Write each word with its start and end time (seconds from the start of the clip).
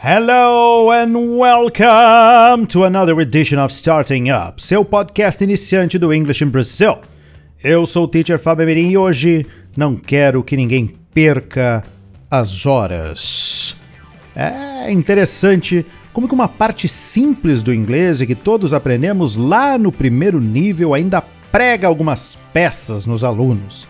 Hello 0.00 0.92
and 0.92 1.12
welcome 1.36 2.64
to 2.68 2.84
another 2.84 3.18
edition 3.20 3.58
of 3.58 3.74
Starting 3.74 4.30
Up, 4.30 4.62
seu 4.62 4.84
podcast 4.84 5.42
iniciante 5.42 5.98
do 5.98 6.14
English 6.14 6.44
in 6.44 6.50
Brazil. 6.50 6.98
Eu 7.60 7.84
sou 7.84 8.04
o 8.04 8.08
teacher 8.08 8.38
Fábio 8.38 8.62
Amerim 8.62 8.90
e 8.90 8.96
hoje 8.96 9.44
não 9.76 9.96
quero 9.96 10.44
que 10.44 10.56
ninguém 10.56 10.94
perca 11.12 11.82
as 12.30 12.64
horas. 12.64 13.76
É 14.36 14.88
interessante 14.92 15.84
como 16.12 16.28
que 16.28 16.34
uma 16.34 16.46
parte 16.46 16.86
simples 16.86 17.60
do 17.60 17.74
inglês 17.74 18.20
e 18.20 18.26
que 18.26 18.36
todos 18.36 18.72
aprendemos 18.72 19.34
lá 19.34 19.76
no 19.76 19.90
primeiro 19.90 20.40
nível 20.40 20.94
ainda 20.94 21.20
prega 21.50 21.88
algumas 21.88 22.38
peças 22.52 23.04
nos 23.04 23.24
alunos. 23.24 23.84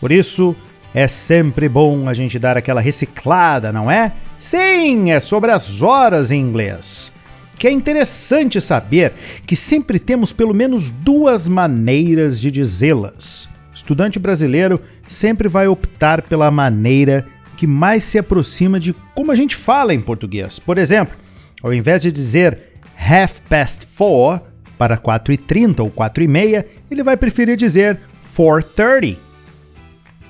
Por 0.00 0.10
isso, 0.10 0.56
é 0.94 1.06
sempre 1.06 1.68
bom 1.68 2.08
a 2.08 2.14
gente 2.14 2.38
dar 2.38 2.56
aquela 2.56 2.80
reciclada, 2.80 3.70
não 3.70 3.90
é? 3.90 4.14
Sim, 4.40 5.10
é 5.10 5.20
sobre 5.20 5.50
as 5.50 5.82
horas 5.82 6.30
em 6.30 6.40
inglês. 6.40 7.12
Que 7.58 7.68
é 7.68 7.70
interessante 7.70 8.58
saber 8.58 9.12
que 9.46 9.54
sempre 9.54 9.98
temos 9.98 10.32
pelo 10.32 10.54
menos 10.54 10.90
duas 10.90 11.46
maneiras 11.46 12.40
de 12.40 12.50
dizê-las. 12.50 13.50
Estudante 13.74 14.18
brasileiro 14.18 14.80
sempre 15.06 15.46
vai 15.46 15.68
optar 15.68 16.22
pela 16.22 16.50
maneira 16.50 17.26
que 17.54 17.66
mais 17.66 18.02
se 18.02 18.18
aproxima 18.18 18.80
de 18.80 18.94
como 19.14 19.30
a 19.30 19.34
gente 19.34 19.54
fala 19.54 19.92
em 19.92 20.00
português. 20.00 20.58
Por 20.58 20.78
exemplo, 20.78 21.14
ao 21.62 21.74
invés 21.74 22.00
de 22.00 22.10
dizer 22.10 22.80
half 22.96 23.40
past 23.42 23.86
four 23.94 24.40
para 24.78 24.96
4h30 24.96 25.80
ou 25.80 25.90
4h30, 25.90 26.64
ele 26.90 27.02
vai 27.02 27.18
preferir 27.18 27.58
dizer 27.58 28.00
4:30. 28.34 29.18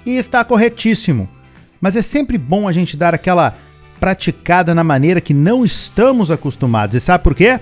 E 0.04 0.16
está 0.16 0.42
corretíssimo. 0.42 1.28
Mas 1.80 1.94
é 1.94 2.02
sempre 2.02 2.36
bom 2.36 2.66
a 2.66 2.72
gente 2.72 2.96
dar 2.96 3.14
aquela 3.14 3.56
praticada 4.00 4.74
na 4.74 4.82
maneira 4.82 5.20
que 5.20 5.34
não 5.34 5.64
estamos 5.64 6.30
acostumados. 6.30 6.96
E 6.96 7.00
sabe 7.00 7.22
por 7.22 7.34
quê? 7.34 7.60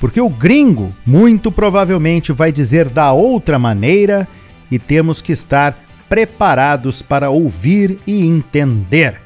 Porque 0.00 0.20
o 0.20 0.28
gringo 0.28 0.92
muito 1.06 1.52
provavelmente 1.52 2.32
vai 2.32 2.50
dizer 2.50 2.88
da 2.88 3.12
outra 3.12 3.58
maneira 3.58 4.26
e 4.70 4.78
temos 4.78 5.20
que 5.20 5.32
estar 5.32 5.78
preparados 6.08 7.02
para 7.02 7.30
ouvir 7.30 7.98
e 8.06 8.26
entender. 8.26 9.20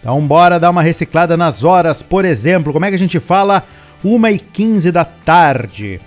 Então, 0.00 0.24
bora 0.26 0.60
dar 0.60 0.70
uma 0.70 0.82
reciclada 0.82 1.36
nas 1.36 1.64
horas, 1.64 2.02
por 2.02 2.24
exemplo, 2.24 2.72
como 2.72 2.84
é 2.84 2.88
que 2.88 2.94
a 2.94 2.98
gente 2.98 3.18
fala 3.18 3.64
1 4.04 4.26
e 4.28 4.38
15 4.38 4.92
da 4.92 5.04
tarde? 5.04 6.00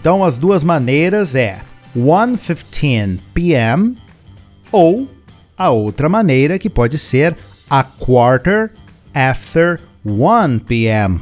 Então, 0.00 0.24
as 0.24 0.38
duas 0.38 0.64
maneiras 0.64 1.34
é 1.34 1.60
1:15 1.96 3.20
p.m. 3.34 3.96
ou 4.70 5.08
a 5.56 5.70
outra 5.70 6.08
maneira 6.08 6.58
que 6.58 6.70
pode 6.70 6.98
ser 6.98 7.36
a 7.68 7.82
quarter 7.82 8.72
after 9.14 9.80
1 10.04 10.58
p.m. 10.60 11.20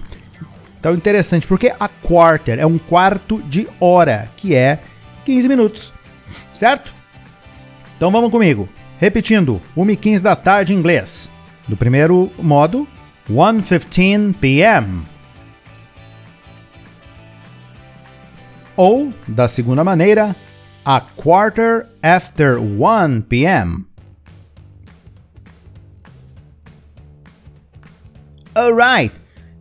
Então 0.79 0.95
interessante, 0.95 1.47
porque 1.47 1.73
a 1.79 1.89
quarter 1.89 2.59
é 2.59 2.67
um 2.67 2.79
quarto 2.79 3.43
de 3.43 3.69
hora, 3.79 4.29
que 4.37 4.55
é 4.55 4.81
15 5.25 5.49
minutos, 5.49 5.93
certo? 6.53 6.95
Então 7.97 8.11
vamos 8.11 8.31
comigo. 8.31 8.69
Repetindo, 8.99 9.61
1 9.77 9.91
e 9.91 9.97
15 9.97 10.23
da 10.23 10.37
tarde 10.37 10.73
em 10.73 10.77
inglês. 10.77 11.31
Do 11.69 11.77
primeiro 11.77 12.31
modo, 12.39 12.89
1:15 13.31 14.35
p.m. 14.37 15.03
Ou, 18.77 19.13
da 19.29 19.47
segunda 19.47 19.85
maneira, 19.85 20.35
a 20.85 21.01
quarter 21.01 21.87
after 22.03 22.59
1 22.59 23.21
p.m. 23.29 23.85
Alright, 28.55 29.15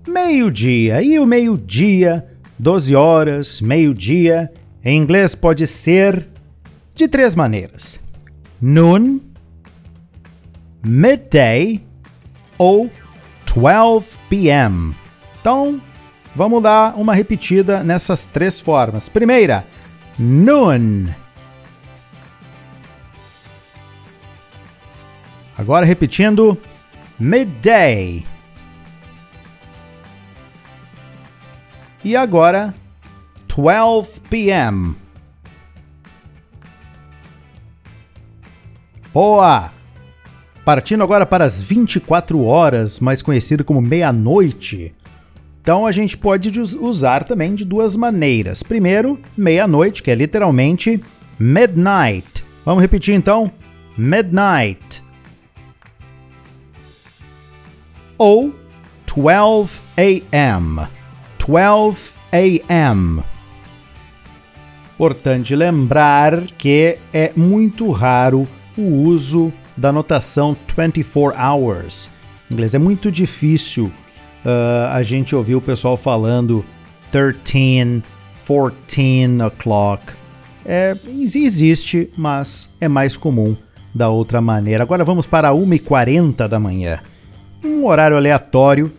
meio-dia. 0.08 1.02
E 1.04 1.20
o 1.20 1.26
meio-dia, 1.26 2.26
12 2.58 2.96
horas, 2.96 3.62
meio-dia, 3.62 4.52
em 4.84 4.98
inglês 4.98 5.36
pode 5.36 5.68
ser 5.68 6.28
de 6.96 7.08
três 7.08 7.36
maneiras: 7.36 8.00
noon, 8.60 9.20
midday 10.84 11.82
ou 12.58 12.90
12 13.46 14.18
p.m. 14.28 14.96
Então, 15.40 15.80
vamos 16.36 16.64
dar 16.64 16.96
uma 16.98 17.14
repetida 17.14 17.84
nessas 17.84 18.26
três 18.26 18.60
formas. 18.60 19.08
Primeira, 19.08 19.68
noon. 20.18 21.06
Agora 25.56 25.86
repetindo, 25.86 26.58
midday. 27.20 28.26
E 32.04 32.16
agora, 32.16 32.74
12 33.48 34.22
p.m. 34.22 34.96
Boa! 39.14 39.72
Partindo 40.64 41.04
agora 41.04 41.26
para 41.26 41.44
as 41.44 41.60
24 41.62 42.44
horas, 42.44 43.00
mais 43.00 43.22
conhecido 43.22 43.66
como 43.66 43.82
meia-noite. 43.82 44.96
Então 45.62 45.86
a 45.86 45.92
gente 45.92 46.18
pode 46.18 46.58
usar 46.60 47.24
também 47.26 47.54
de 47.54 47.66
duas 47.66 47.96
maneiras. 47.96 48.64
Primeiro, 48.64 49.20
meia-noite, 49.36 50.02
que 50.02 50.10
é 50.10 50.16
literalmente 50.16 51.04
midnight. 51.38 52.46
Vamos 52.64 52.82
repetir 52.82 53.14
então? 53.14 53.52
Midnight. 53.98 55.04
Ou 58.18 58.54
12 59.06 59.82
a.m. 59.98 60.99
12 61.50 62.14
a.m. 62.32 63.24
Importante 64.94 65.56
lembrar 65.56 66.42
que 66.60 67.00
é 67.12 67.32
muito 67.36 67.90
raro 67.90 68.48
o 68.78 68.84
uso 68.84 69.52
da 69.76 69.92
notação 69.92 70.56
24 70.78 71.36
hours. 71.42 72.12
Em 72.52 72.54
inglês 72.54 72.76
é 72.76 72.78
muito 72.78 73.12
difícil 73.12 73.86
uh, 74.46 74.94
a 74.94 75.02
gente 75.02 75.36
ouvir 75.36 75.56
o 75.56 75.62
pessoal 75.62 75.98
falando 75.98 76.64
13, 77.12 78.04
14 78.36 79.42
o'clock. 79.48 80.14
É, 80.64 80.96
existe, 81.08 82.12
mas 82.16 82.72
é 82.80 82.88
mais 82.88 83.18
comum 83.18 83.58
da 83.96 84.08
outra 84.10 84.40
maneira. 84.40 84.84
Agora 84.84 85.04
vamos 85.04 85.26
para 85.26 85.50
1h40 85.50 86.48
da 86.48 86.60
manhã. 86.60 87.00
Um 87.64 87.88
horário 87.88 88.18
aleatório 88.18 88.92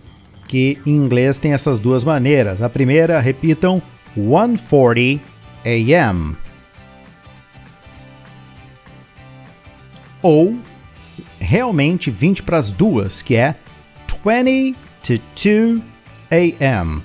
que 0.50 0.78
em 0.84 0.96
inglês 0.96 1.38
tem 1.38 1.52
essas 1.52 1.78
duas 1.78 2.02
maneiras. 2.02 2.60
A 2.60 2.68
primeira, 2.68 3.20
repitam, 3.20 3.80
1:40 4.18 5.20
a.m. 5.64 6.36
Ou 10.20 10.56
realmente 11.38 12.10
20 12.10 12.42
para 12.42 12.58
as 12.58 12.72
duas, 12.72 13.22
que 13.22 13.36
é 13.36 13.54
20 14.24 14.76
to 15.04 15.20
2 15.36 15.82
a.m. 16.32 17.00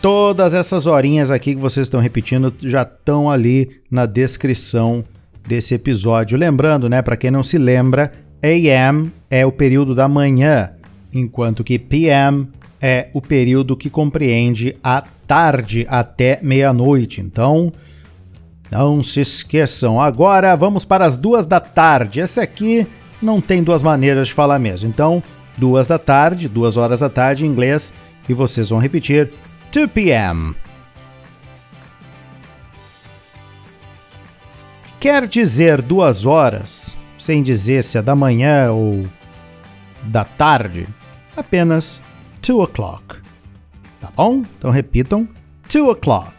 Todas 0.00 0.54
essas 0.54 0.86
horinhas 0.86 1.28
aqui 1.32 1.56
que 1.56 1.60
vocês 1.60 1.88
estão 1.88 1.98
repetindo 1.98 2.54
já 2.60 2.82
estão 2.82 3.28
ali 3.28 3.80
na 3.90 4.06
descrição 4.06 5.04
desse 5.44 5.74
episódio. 5.74 6.38
Lembrando, 6.38 6.88
né, 6.88 7.02
para 7.02 7.16
quem 7.16 7.32
não 7.32 7.42
se 7.42 7.58
lembra, 7.58 8.12
AM 8.42 9.12
é 9.30 9.46
o 9.46 9.52
período 9.52 9.94
da 9.94 10.08
manhã, 10.08 10.72
enquanto 11.12 11.62
que 11.62 11.78
PM 11.78 12.48
é 12.80 13.08
o 13.12 13.22
período 13.22 13.76
que 13.76 13.88
compreende 13.88 14.76
a 14.82 15.04
tarde 15.26 15.86
até 15.88 16.40
meia-noite. 16.42 17.20
Então, 17.20 17.72
não 18.68 19.02
se 19.02 19.20
esqueçam. 19.20 20.00
Agora 20.00 20.56
vamos 20.56 20.84
para 20.84 21.04
as 21.04 21.16
duas 21.16 21.46
da 21.46 21.60
tarde. 21.60 22.20
Essa 22.20 22.42
aqui 22.42 22.84
não 23.22 23.40
tem 23.40 23.62
duas 23.62 23.82
maneiras 23.82 24.26
de 24.26 24.34
falar 24.34 24.58
mesmo. 24.58 24.88
Então, 24.88 25.22
duas 25.56 25.86
da 25.86 25.98
tarde, 25.98 26.48
duas 26.48 26.76
horas 26.76 26.98
da 26.98 27.08
tarde 27.08 27.46
em 27.46 27.48
inglês, 27.48 27.92
e 28.28 28.34
vocês 28.34 28.70
vão 28.70 28.80
repetir 28.80 29.32
2 29.72 29.90
p.m. 29.92 30.56
Quer 34.98 35.28
dizer 35.28 35.80
duas 35.80 36.26
horas 36.26 36.94
sem 37.22 37.40
dizer 37.40 37.84
se 37.84 37.96
é 37.96 38.02
da 38.02 38.16
manhã 38.16 38.72
ou 38.72 39.06
da 40.02 40.24
tarde, 40.24 40.88
apenas 41.36 42.02
2 42.44 42.58
o'clock. 42.58 43.22
Tá 44.00 44.10
bom? 44.16 44.42
Então 44.58 44.72
repitam: 44.72 45.28
2 45.72 45.88
o'clock. 45.90 46.34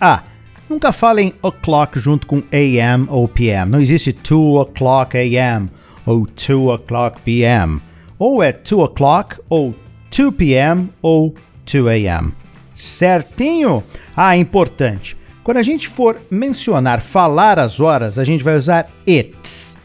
Ah, 0.00 0.22
nunca 0.70 0.92
falem 0.92 1.34
o'clock 1.42 1.98
junto 1.98 2.28
com 2.28 2.44
AM 2.52 3.06
ou 3.08 3.26
PM. 3.26 3.72
Não 3.72 3.80
existe 3.80 4.12
2 4.12 4.60
o'clock 4.60 5.16
AM 5.18 5.68
ou 6.06 6.24
2 6.24 6.74
o'clock 6.74 7.20
PM. 7.22 7.80
Ou 8.16 8.40
é 8.40 8.52
2 8.52 8.84
o'clock 8.84 9.36
ou 9.48 9.74
2 10.16 10.30
PM 10.30 10.90
ou 11.02 11.34
2 11.66 12.08
AM. 12.08 12.32
Certinho? 12.72 13.82
Ah, 14.14 14.36
importante. 14.36 15.16
Quando 15.44 15.58
a 15.58 15.62
gente 15.62 15.86
for 15.88 16.18
mencionar, 16.30 17.02
falar 17.02 17.58
as 17.58 17.78
horas, 17.78 18.18
a 18.18 18.24
gente 18.24 18.42
vai 18.42 18.56
usar 18.56 18.90
it's. 19.06 19.76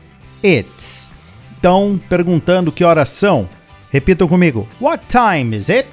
It's. 0.42 1.10
Então, 1.58 2.00
perguntando 2.08 2.72
que 2.72 2.86
horas 2.86 3.10
são, 3.10 3.50
repitam 3.92 4.26
comigo: 4.26 4.66
What 4.80 5.04
time 5.08 5.58
is 5.58 5.68
it? 5.68 5.90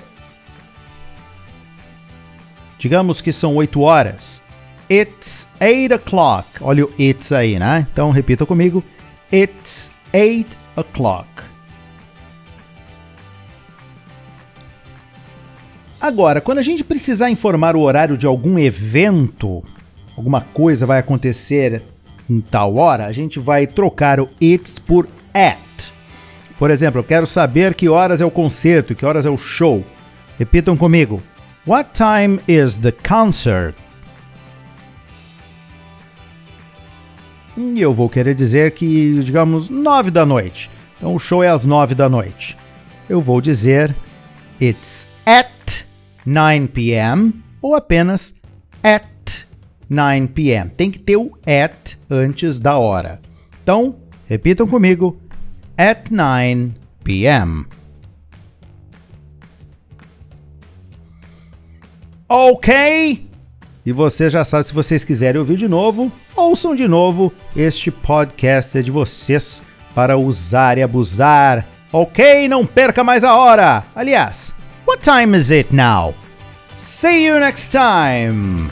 Digamos 2.78 3.20
que 3.20 3.32
são 3.32 3.56
8 3.56 3.80
horas. 3.80 4.40
It's 4.88 5.48
8 5.60 5.94
o'clock. 5.94 6.46
Olha 6.60 6.84
o 6.84 6.92
it's 6.96 7.32
aí, 7.32 7.58
né? 7.58 7.88
Então 7.92 8.12
repita 8.12 8.46
comigo. 8.46 8.84
It's 9.32 9.90
8 10.14 10.56
o'clock. 10.76 11.26
Agora, 16.06 16.40
quando 16.40 16.58
a 16.58 16.62
gente 16.62 16.84
precisar 16.84 17.30
informar 17.30 17.74
o 17.74 17.80
horário 17.80 18.16
de 18.16 18.26
algum 18.26 18.60
evento, 18.60 19.64
alguma 20.16 20.40
coisa 20.40 20.86
vai 20.86 21.00
acontecer 21.00 21.82
em 22.30 22.40
tal 22.40 22.76
hora, 22.76 23.06
a 23.06 23.12
gente 23.12 23.40
vai 23.40 23.66
trocar 23.66 24.20
o 24.20 24.28
it's 24.40 24.78
por 24.78 25.08
at. 25.34 25.58
Por 26.60 26.70
exemplo, 26.70 27.00
eu 27.00 27.04
quero 27.04 27.26
saber 27.26 27.74
que 27.74 27.88
horas 27.88 28.20
é 28.20 28.24
o 28.24 28.30
concerto, 28.30 28.94
que 28.94 29.04
horas 29.04 29.26
é 29.26 29.30
o 29.30 29.36
show. 29.36 29.84
Repitam 30.38 30.76
comigo. 30.76 31.20
What 31.66 31.90
time 31.92 32.38
is 32.46 32.76
the 32.76 32.92
concert? 32.92 33.74
E 37.56 37.80
eu 37.80 37.92
vou 37.92 38.08
querer 38.08 38.36
dizer 38.36 38.70
que, 38.70 39.20
digamos, 39.24 39.68
9 39.68 40.12
da 40.12 40.24
noite. 40.24 40.70
Então 40.98 41.16
o 41.16 41.18
show 41.18 41.42
é 41.42 41.48
às 41.48 41.64
9 41.64 41.96
da 41.96 42.08
noite. 42.08 42.56
Eu 43.08 43.20
vou 43.20 43.40
dizer 43.40 43.92
It's 44.62 45.15
9 46.26 46.68
p.m. 46.68 47.32
ou 47.62 47.76
apenas 47.76 48.34
at 48.82 49.06
9 49.88 50.28
p.m. 50.28 50.70
Tem 50.70 50.90
que 50.90 50.98
ter 50.98 51.16
o 51.16 51.32
at 51.46 51.94
antes 52.10 52.58
da 52.58 52.76
hora. 52.76 53.20
Então, 53.62 53.94
repitam 54.26 54.66
comigo: 54.66 55.16
at 55.78 56.10
9 56.10 56.72
p.m. 57.04 57.66
Ok? 62.28 63.24
E 63.84 63.92
você 63.92 64.28
já 64.28 64.44
sabe, 64.44 64.64
se 64.64 64.74
vocês 64.74 65.04
quiserem 65.04 65.38
ouvir 65.38 65.56
de 65.56 65.68
novo, 65.68 66.10
ouçam 66.34 66.74
de 66.74 66.88
novo. 66.88 67.32
Este 67.54 67.88
podcast 67.88 68.76
é 68.76 68.82
de 68.82 68.90
vocês 68.90 69.62
para 69.94 70.18
usar 70.18 70.76
e 70.76 70.82
abusar. 70.82 71.64
Ok? 71.92 72.48
Não 72.48 72.66
perca 72.66 73.04
mais 73.04 73.22
a 73.22 73.36
hora. 73.36 73.84
Aliás, 73.94 74.52
what 74.86 75.02
time 75.02 75.34
is 75.34 75.50
it 75.50 75.72
now? 75.72 76.14
See 76.72 77.24
you 77.24 77.38
next 77.38 77.72
time. 77.72 78.70